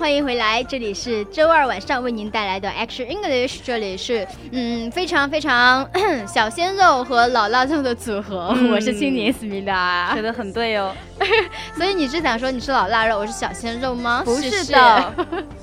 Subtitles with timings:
[0.00, 5.86] 欢迎回来，这里是周二晚上为您带来的 Action English，这里是嗯非常非常
[6.26, 10.94] 小鲜肉和老腊肉的组合，我是青年思密达，觉得很对哦，
[11.76, 14.22] 所以你是想说你是老腊肉，我是小鲜肉吗？
[14.24, 15.14] 不是的，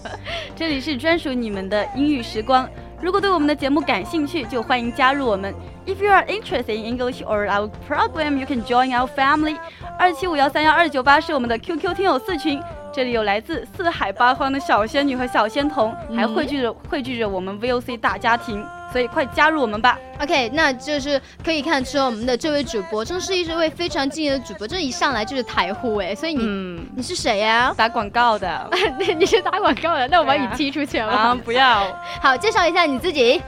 [0.56, 2.70] 这里是专属你们的英语时光，
[3.02, 5.52] 如果对我们的节目感兴趣，就欢迎加入我们。
[5.88, 9.58] If you are interested in English or our program, you can join our family。
[9.98, 12.62] 二七五幺三幺二九八是我们的 QQ 听友四群。
[12.98, 20.00] 这里有来自四海八荒的小仙女和小仙童，还汇聚着汇聚着我们 VOC 大家庭，所以快加入我们吧。
[20.20, 27.72] OK，那就是可以看出我们的这位主播，真是一位非常敬业的主播，这一上来就是台呼哎，所以你你是谁呀？
[27.78, 28.68] 打广告的，
[29.16, 31.38] 你是打广告的，那我把你踢出去了啊！
[31.46, 31.86] 不要，
[32.20, 33.40] 好，介绍一下你自己，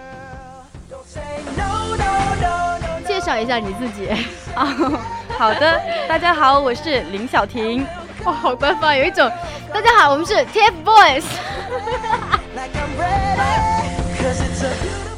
[3.03, 4.09] 介绍一下你自己
[4.53, 4.67] 啊。
[5.39, 7.83] 好的，大家好，我是林小婷。
[8.25, 9.29] 哇，好官方，有一种。
[9.73, 11.23] 大家好，我们是 TFBOYS。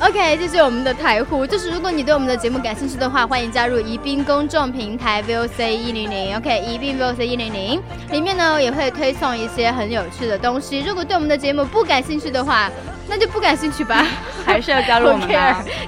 [0.02, 1.45] OK，这是我们的台呼。
[1.45, 6.35] 就是如果你对我们的节目感兴趣的话，欢迎加入宜宾公众平台 VOC 一零零。
[6.38, 10.81] OK，宜宾 VOC 一零零里面呢也会推送一些很有趣的东西。
[10.81, 12.69] 如果对我们的节目不感兴趣的话，
[13.14, 14.08] 那就不感兴趣吧，
[14.48, 15.27] 还是要加入 我们。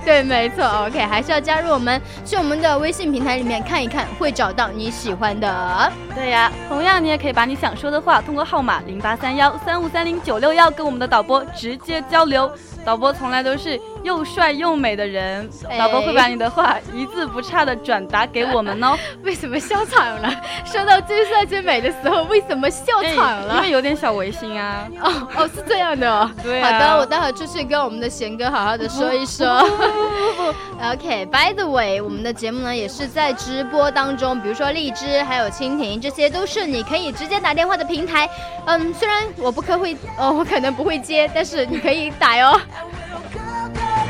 [0.04, 0.66] 对，没错。
[0.86, 5.92] OK，还是要加入我们，去我们的微信平台里面看一看，会找到你喜欢的。
[6.14, 12.52] 对呀，同样你也可以把你想说的话通过号码零八三幺三五三零九六幺跟我们的导播直接交流。
[12.86, 18.98] 导播从来都是又帅又美的人，导播会把你的话一字不差的转达给我们哦。
[19.24, 20.30] 为什么笑场了？
[20.66, 23.56] 说到最帅最美的时候，为什么笑场了？
[23.56, 24.88] 因为有点小违心啊。
[25.02, 26.30] 哦哦，是这样的。
[26.44, 29.48] 对好的，我待会出去跟我们的贤哥好好的说一说。
[30.92, 38.30] OK，By the way，我们的节目呢也是在直播当中，比如说荔枝还有蜻蜓，这些都是你可以直接打电话的平台。
[38.66, 42.60] 嗯，虽然我不可会，哦，我可能不会接，但是你可以打哟。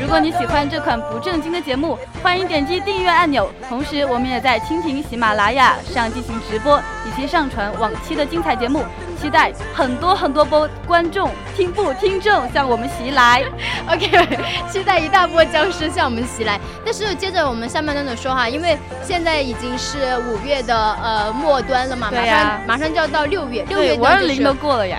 [0.00, 3.50] 如果你喜欢这款不正经的节目，欢迎点击订阅按钮。
[3.68, 8.84] 同时，我们也在蜻蜓、喜马拉雅上进行直播，以及上传往期的精彩节目。
[9.20, 13.42] 期待很多很多波观众、听不听众向我们袭来。
[13.88, 14.38] OK，
[14.68, 16.60] 期待一大波僵尸向我们袭来。
[16.84, 24.98] 但是接着我们下半段的说哈，因为现在已经是五月的呃末端了嘛，马上马上就要到六月，六月五二零都过了呀。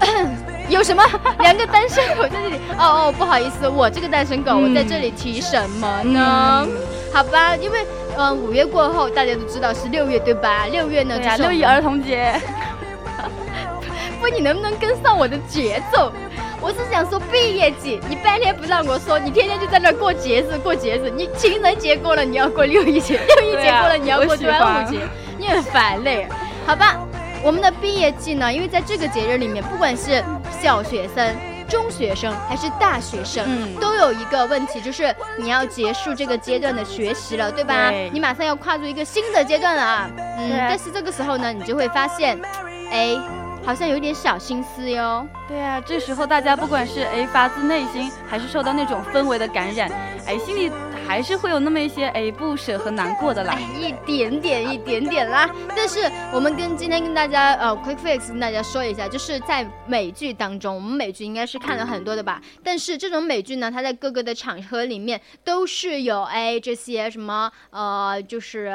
[0.68, 1.02] 有什么？
[1.40, 2.56] 两个单身狗在这里？
[2.78, 6.66] 哦哦，不好意思，我这个单身狗，我在这里提什么呢？
[7.12, 7.86] 好吧，因为
[8.16, 10.66] 嗯，五月过后大家都知道是六月对吧？
[10.70, 12.40] 六月呢就是六一儿童节。
[14.20, 16.10] 不，你能不能跟上我的节奏？
[16.60, 21.10] 我是想说毕业季，你半天不让我说，你天天就在那过节日过节日。
[21.10, 24.98] 你情人节过了，你要过六一节；六一节过了，你要过端午节，
[25.38, 26.26] 你很烦嘞。
[26.66, 26.96] 好吧。
[27.42, 28.50] 我们的毕业季呢？
[28.50, 30.24] 因为在这个节日里面，不管是
[30.64, 31.36] 小学生、
[31.68, 33.46] 中学生还是大学生，
[33.78, 37.90] 都有一个问题，就是你要结束这个阶段的学习了，对吧？
[38.10, 40.10] 你马上要跨入一个新的阶段了啊！
[40.38, 42.40] 嗯，但是这个时候呢，你就会发现，
[42.90, 43.14] 哎，
[43.62, 45.28] 好像有点小心思哟。
[45.46, 49.92] 对啊，这时候大家不管是哎发自内心，还是受到那种氛围的感染，
[50.26, 50.72] 哎，心里。
[51.06, 55.48] 还是会有那么一些哎不舍和难过的啦，一点点一点点啦。
[55.76, 56.00] 但是
[56.32, 62.40] 我们跟今天跟大家呃 quick fix 跟大家说一下，就是在美剧当中，我们美剧应该是看了很多的吧。
[62.62, 68.72] 但是这种美剧呢，它在各个的场合里面都是有哎这些什么呃，就是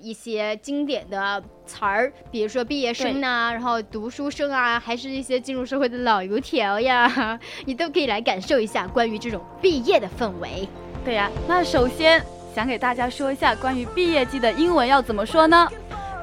[0.00, 10.68] 一些经典的词儿，比如说毕业生呐，然后读书生啊，还是一些进入社会的老油条呀， 你都可以来感受一下关于这种毕业的氛围。
[11.06, 12.20] 对呀，那首先
[12.52, 15.68] 想给大家说一下关于毕业季的英文要怎么说呢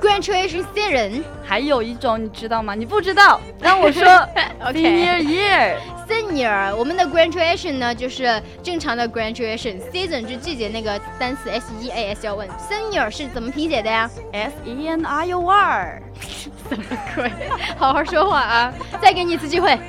[0.02, 1.24] ？Graduation season。
[1.46, 2.76] 还有一种你知道吗？
[2.76, 4.04] 你不知道， 让我说。
[4.74, 5.76] Senior year。
[6.06, 16.02] Senior，我们的 graduation 呢就是正常的 graduation，season 是季节那个单词 S E A S 要问，Senior 是怎么拼写的呀？S E N I O R。
[16.20, 16.84] 什么
[17.16, 17.32] 鬼？
[17.78, 18.74] 好好说话啊！
[19.02, 19.80] 再给你一次机会。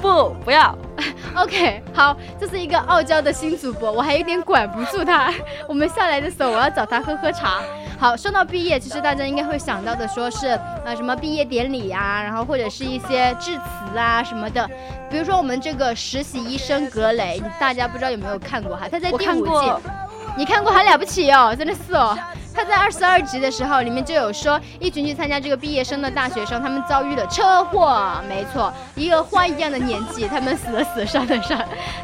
[0.00, 0.76] 不，不要。
[1.34, 5.32] OK，好，这是一个傲娇的新主播，我还有点管不住他。
[5.68, 7.60] 我们下来的时候，我要找他喝喝茶。
[7.98, 14.68] 好，说到毕业，其实大家应该会想到的，说是啊什么毕业典礼啊，然后或者是一些致辞啊什么的。
[15.10, 18.88] 比如说我们这个实习医生格雷，大家不知道有没有看过哈？
[18.90, 19.52] 他在第五季，
[20.36, 22.16] 你看过还了不起哦，真的是哦。
[22.54, 28.20] 他在二十二集的时候，里面就有说，一群去参加这个毕业生的大学生，他们遭遇了车祸。
[28.28, 31.58] 没错，一个花一样的年纪，他们死的死伤的伤，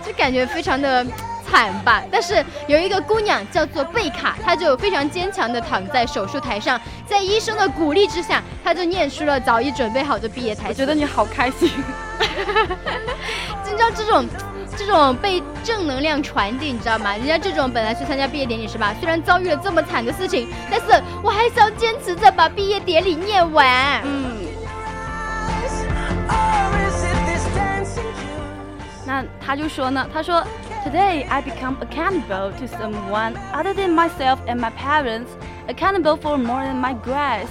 [0.05, 1.07] 就感觉非常的。
[1.51, 2.03] 惨吧！
[2.11, 10.81] 但是有一个姑娘叫做贝卡，她就非常坚强的躺在手术台上，在医生的鼓励之下，她就念出了早已准备好的毕业台词。
[10.83, 11.69] 我觉得你好开心，
[12.19, 14.27] 你知道这种
[14.77, 17.17] 这种被正能量传递，你知道吗？
[17.17, 18.95] 人家这种本来去参加毕业典礼是吧？
[18.99, 24.03] 虽然遭遇了这么惨的事情，但是我还是要坚持着把毕业典礼念完。
[24.05, 24.37] 嗯。
[29.07, 30.43] 那他就说呢，他说。
[30.85, 35.29] Today, I become accountable to someone other than myself and my parents,
[35.69, 37.49] accountable for more than my grades.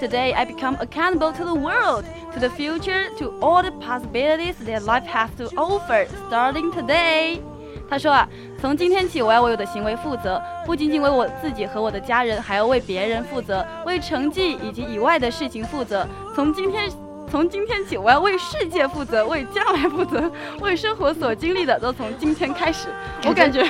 [0.00, 2.04] Today, I become accountable to the world,
[2.34, 6.06] to the future, to all the possibilities that life has to offer.
[6.28, 7.40] Starting today，
[7.88, 8.28] 他说啊，
[8.60, 16.06] 从今天起，我要为我的行为负责，不仅仅为我自己和我的家人，还要为别人负责，为成绩以及以外的事情负责。
[16.34, 16.90] 从今天。
[17.30, 20.30] 从今天起，我要为世界负责，为将来负责，
[20.60, 22.88] 为生活所经历的都从今天开始。
[23.24, 23.66] 我感觉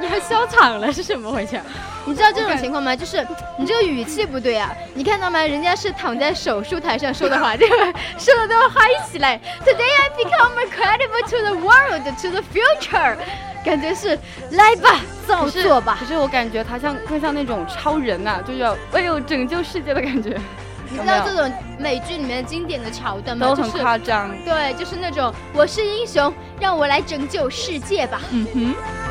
[0.00, 1.60] 你还笑场了，是什么回事？
[2.06, 2.96] 你知道这种情况吗？
[2.96, 3.24] 就是
[3.58, 4.72] 你这个语气不对啊！
[4.94, 5.42] 你看到吗？
[5.42, 7.76] 人家是躺在手术台上说的话， 这个？
[8.18, 9.38] 说的都要嗨起来。
[9.64, 13.16] Today I become incredible to the world, to the future。
[13.62, 14.18] 感觉是
[14.52, 15.98] 来吧，造作吧。
[16.00, 20.34] 可是我感觉他像更像那种超人啊，就是要为有拯救世界的感觉。
[20.88, 23.46] 你知道这种美剧里面经典的桥段吗？
[23.46, 24.34] 都很夸张。
[24.44, 28.20] 对，就是那种我是英雄，让我来拯救世界吧。
[28.30, 28.74] 嗯哼。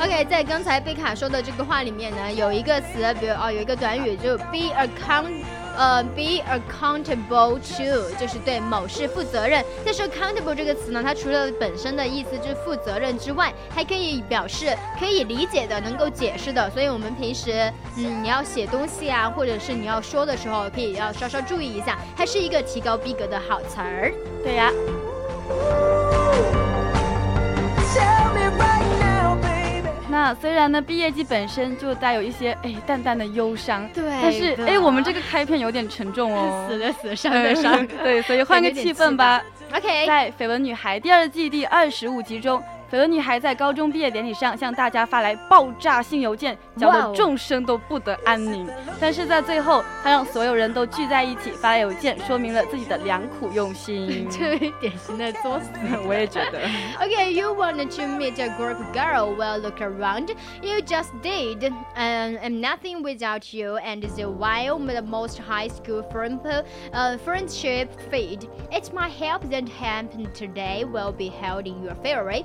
[0.00, 5.44] OK，在刚才贝卡说的这个话里面呢，有一个词，比如哦，有一个短语，就 be account。
[5.76, 9.64] 呃，be accountable to 就是对某事负责任。
[9.84, 16.68] 但是 accountable 这个词呢，它除了本身的意思就是负责任之外，还可以表示可以理解的、能够解释的。
[16.70, 24.12] 所以我们平时，嗯，你要写东西啊，或者是你要说的时候，可以要稍稍注意一下，还是一个提高逼格的好词儿。
[24.42, 24.72] 对呀。
[30.10, 39.42] 那虽然呢，毕业季本身就带有一些哎淡淡的忧伤，对，但是哎，我们这个开篇有点沉重哦，死的死，伤的伤， 对，所以换个气氛吧。
[39.74, 42.62] OK，在《绯闻女孩》第二季第二十五集中。
[42.91, 48.69] 绯闻女孩在高中毕业典礼上向大家发来爆炸性邮件，搅得众生都不得安宁。
[49.01, 54.27] 但是在最后，她让所有人都聚在一起发来邮件，说明了自己的良苦用心。
[54.29, 55.71] 这典型的作死，
[56.05, 56.59] 我也觉得。
[56.99, 59.35] Okay, you wanted to meet a group girl.
[59.35, 60.29] Well, look around.
[60.61, 61.73] You just did.
[61.95, 63.77] And I'm nothing without you.
[63.77, 66.39] And the while the most high school friend,
[66.93, 68.47] uh, friendship fade.
[68.71, 72.43] It's my help that happened today will be held in your favor.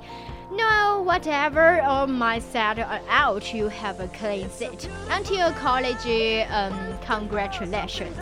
[0.56, 2.78] No, whatever on my side
[3.10, 6.06] out, you have a clean seat until college.
[6.48, 6.72] Um,
[7.04, 8.14] congratulations.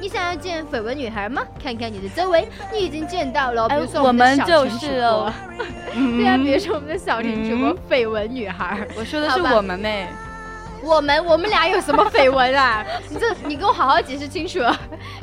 [0.00, 1.42] 你想要见绯闻女孩吗？
[1.62, 3.68] 看看你的周围，你已经见到了。
[3.68, 5.32] 比如说我们的小婷主播，
[5.94, 8.86] 对啊，比如说我们的小婷主播绯闻女孩。
[8.96, 9.88] 我说的是我们呢。
[10.80, 12.84] 我们我们俩有什么绯闻啊？
[13.08, 14.60] 你这你给我好好解释清楚，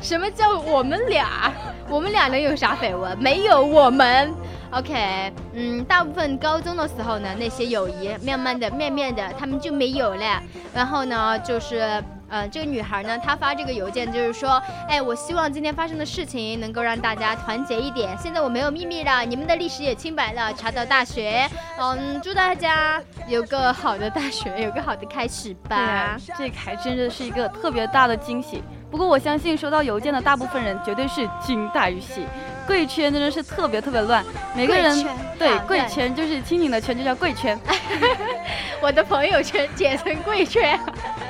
[0.02, 1.52] 什么叫我们俩？
[1.88, 3.16] 我们俩能有啥绯闻？
[3.18, 4.34] 没有我们。
[4.72, 10.42] OK，嗯，大部分高中的时候呢，那些友谊慢慢的、慢慢的，他们就没有了。
[10.74, 18.16] 然后呢，就是，呃，这个女孩呢，她发这个邮件就是说，哎，我希望今天发生的事情能够让大家团结一点。
[18.18, 21.48] 现在我没有秘密了，你们的历史也清白了，查到大学。
[21.78, 26.18] 嗯，祝大家有个好的大学，有个好的开始吧。
[26.36, 28.62] 这还真的是一个特别大的惊喜。
[28.90, 32.26] 不过我相信收到邮件的大部分人绝对是惊大于喜。
[32.66, 35.06] 贵圈真的是特别特别乱，每个人
[35.38, 37.58] 对贵圈就是亲情的圈就叫贵圈
[38.82, 40.78] 我的朋友圈简称贵圈。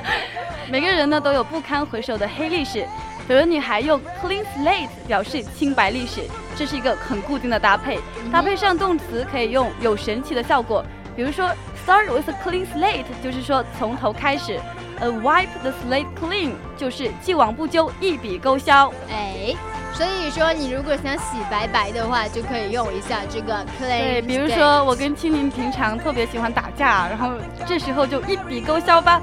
[0.69, 2.85] 每个人呢都有不堪回首的黑历史，
[3.29, 6.21] 有的女孩用 clean slate 表示清白历史，
[6.57, 7.99] 这是一个很固定的搭配，
[8.31, 10.83] 搭配上动词可以用有神奇的效果，
[11.15, 11.49] 比如说
[11.85, 14.59] start with a clean slate 就是说从头开始
[14.99, 18.91] ，a wipe the slate clean 就是既往不咎，一笔勾销。
[19.09, 19.55] 哎。
[19.97, 23.97] 所以说，你如果想洗白白的话，就可以用一下这个 clean。
[23.97, 27.31] 对，比如说我跟青柠平常特别喜欢打架，然后
[27.65, 29.19] 这时候就一笔勾销吧。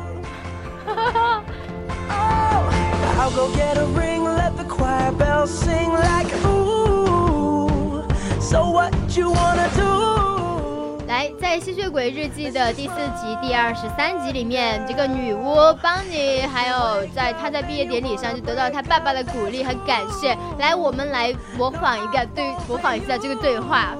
[11.06, 20.36] 来，在《吸血鬼日记》的第四集第二十三集里面，这个女巫邦尼还有在她在毕业典礼上就得到她爸爸的鼓励和感谢。
[20.58, 23.94] 来，我们来模仿一个对模仿一下这个对话。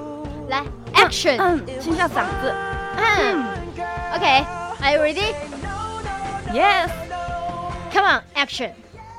[0.49, 2.53] 来，action，嗯，清下嗓子。
[2.97, 3.45] 嗯
[4.15, 5.33] ，OK，Are you ready?
[6.51, 6.89] Yes.
[7.93, 8.71] Come on, action.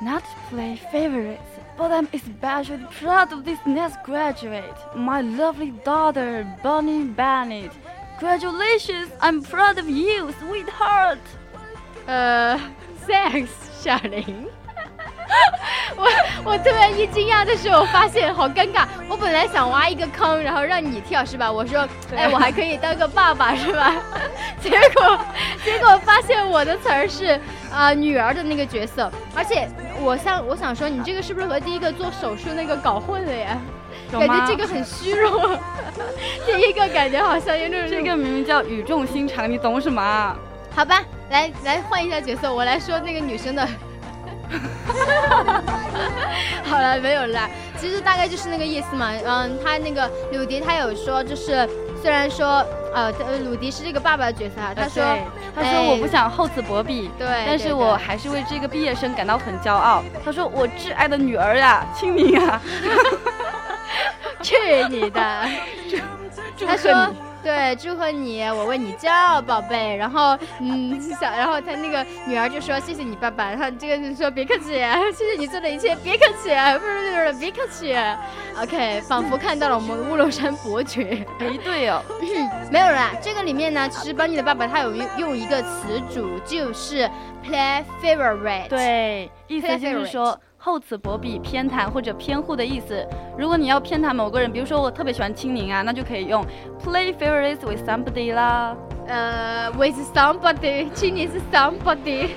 [0.02, 1.38] Not play favorites,
[1.78, 7.73] i'm especially proud of this next graduate, my lovely daughter, Bonnie Bennett.
[8.18, 9.11] Congratulations!
[9.21, 11.18] I'm proud of you, sweetheart!
[12.06, 12.59] Uh,
[13.06, 13.52] thanks,
[13.83, 14.49] Xiaoling.
[15.97, 16.09] 我
[16.47, 18.87] 我突然一惊讶的是我，发现好尴尬。
[19.09, 21.50] 我本来想挖一个坑，然后让你跳，是吧？
[21.50, 23.93] 我说，哎，我还可以当个爸爸，是吧？
[24.62, 25.19] 结果
[25.65, 27.38] 结果发现我的词儿是
[27.73, 29.69] 啊、女儿的那个角色，而且
[30.00, 33.59] 我想我想说，你这个是不是和第一个做手术那个搞混了呀？
[34.12, 35.59] 感觉这个很虚弱，
[36.47, 40.37] 第一个感觉好像有那种这个明明叫语重心长，你懂什么啊？
[40.73, 43.67] 好吧，来来换一下角色，我来说那个女生的。
[46.65, 47.49] 好了，没有了，
[47.79, 49.12] 其实大概就是那个意思嘛。
[49.25, 51.69] 嗯，他那个鲁迪他有说，就是
[52.03, 55.23] 虽然说呃，呃鲁迪是这个爸爸的角色啊，他说对
[55.55, 60.03] 他说哎我不想厚此薄彼，对但是我还是为这个毕业生感到很骄傲。
[60.25, 62.61] 他说我挚爱的女儿呀，青柠啊，
[64.43, 64.57] 去
[64.88, 65.49] 你的，
[66.57, 67.25] 祝贺他说你。
[67.47, 69.95] 对，祝贺你，我为你骄傲，宝贝。
[69.95, 74.73] 然后，嗯，小，然后他那个女儿就说谢谢你爸爸，然后这个就说别客气，
[75.15, 76.50] 谢谢你做的一切，别客气，
[76.81, 77.95] 不是不是别客气。
[78.61, 81.25] OK，仿佛看到了我们乌龙山伯爵。
[81.38, 82.03] 哎，对哦，
[82.73, 87.09] 没有啦，这个里面呢，其实邦尼的爸爸他有用用一个词组，就是
[87.49, 93.06] play favorite。，对，意思就是说厚此薄彼、偏袒或者偏护的意思。
[93.38, 96.44] 如果你要偏袒某个人，比如说我特别喜欢青柠啊，那就可以用
[96.85, 98.76] play favorites with somebody 啦。
[99.06, 102.30] 呃，with somebody，青柠是 somebody。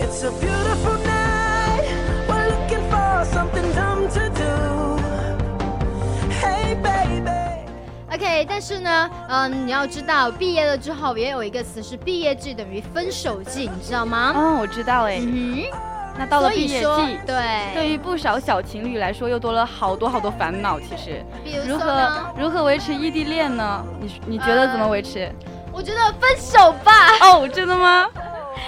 [0.00, 1.84] It's a beautiful night.
[2.26, 4.96] We're looking for something dumb to do.
[6.40, 7.66] Hey, baby.
[8.10, 14.32] OK，但是呢，嗯，你要知道，毕业了之后也有一个词是毕业季等于分手季，你知道吗？
[14.34, 15.20] 嗯，我知道哎。
[15.20, 15.64] 嗯
[16.20, 20.78] 那到了毕业季，对，对于不少小情侣来说，又多了好多好多烦恼。
[20.78, 23.82] 其实，比如如何，如何维持异地恋呢？
[23.98, 25.32] 你你觉得怎么维持？
[25.72, 28.06] 我觉得分手吧，哦，真的吗？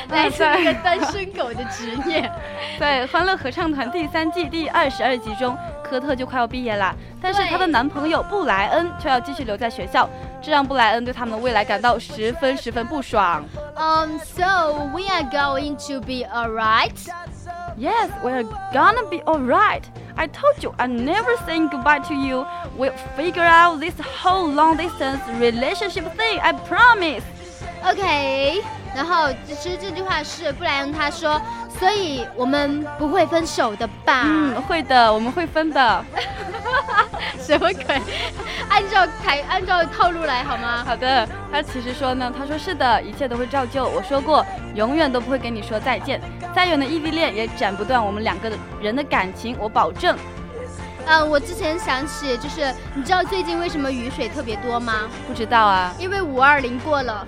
[0.09, 2.32] 来自一个单身狗的执念。
[2.80, 5.54] 在《欢乐合唱团》第三季第二十二集中，
[5.85, 10.09] 科特就快要毕业啦，但是她的男朋友布莱恩却要继续留在学校，
[10.40, 13.44] 这让布莱恩对他们的未来感到十分十分不爽。
[13.76, 16.97] Um, so we are going to be alright.
[17.83, 19.85] Yes, we're gonna be alright.
[20.17, 22.47] I told you I'm never saying goodbye to you.
[22.77, 26.39] We'll figure out this whole long distance relationship thing.
[26.39, 27.25] I promise.
[27.85, 28.61] OK，
[28.95, 31.41] 然后其实这句话是布莱恩他说，
[31.79, 34.23] 所以我们不会分手的吧？
[34.25, 36.05] 嗯，会的，我们会分的。
[37.41, 38.01] 什么鬼？
[38.69, 40.85] 按照台按照套路来好吗？
[40.87, 43.85] 好的，他其实说呢，他说是的，一切都会照旧。
[43.89, 44.45] 我说过，
[44.75, 46.21] 永远都不会跟你说再见。
[46.55, 50.17] 再远的异地恋也斩不断我们两个人的感情，我保证。
[51.07, 55.09] 嗯，我之前想起，就是你知道最近为什么雨水特别多吗？
[55.27, 55.93] 不知道啊？
[55.99, 57.27] 因为五二零过了。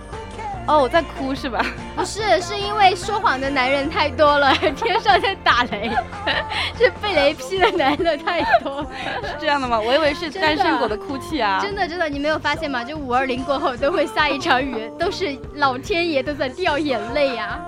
[0.67, 1.65] 哦，我在哭是吧？
[1.95, 5.91] 不是，是因为说谎的男人太多了， 天上在打雷，
[6.79, 8.83] 是被雷劈的男的太多。
[9.23, 9.79] 是这样的吗？
[9.79, 11.61] 我以为是单身狗的哭泣啊。
[11.61, 12.83] 真的真的，你没有发现吗？
[12.83, 17.59] 就五二零过后都会下一场雨，都是老天爷都在掉眼泪呀.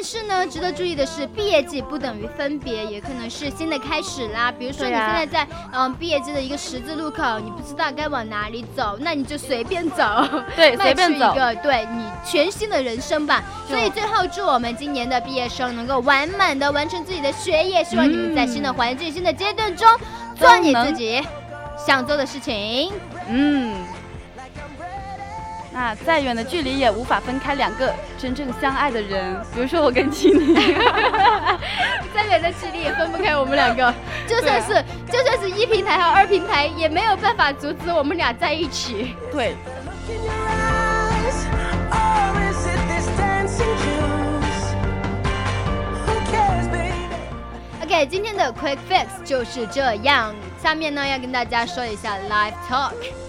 [0.00, 4.52] 但是呢，值得注意的是，毕业季不等于分别，也可能是新的开始啦。
[4.56, 10.04] 比如说你现在在嗯毕业季的一个十字路口，你不知道该往哪里走，那你就随便走，
[10.54, 13.42] 对迈 随便走出一个对你全新的人生吧。
[13.66, 19.84] 所以最后祝我们今年的毕业生能够完满的完成自己的学业，希望你们在新的环境、新的阶段中
[20.36, 21.20] 做你自己
[21.76, 22.92] 想做的事情。
[23.28, 23.74] 嗯。
[25.78, 30.52] 那再远的距离也无法分开两个真正相爱的人，比如说我跟青柠。
[32.12, 33.94] 再远的距离也分不开我们两个，
[34.26, 39.14] 就算是、啊就算是一平台和二平台，也没有办法阻止我们俩在一起。
[39.30, 39.54] 对?
[47.84, 50.34] OK，今天的 Quick Fix 就是这样。
[50.60, 53.27] 下面呢要跟大家说一下 Live Talk。